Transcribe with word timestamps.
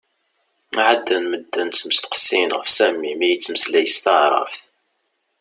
ɛaden 0.89 1.23
medden 1.31 1.69
ttmesteqsin 1.69 2.49
ɣef 2.57 2.67
Sami 2.77 3.13
mi 3.17 3.27
yettmeslay 3.29 3.87
s 3.89 3.97
taεrabt. 4.03 4.61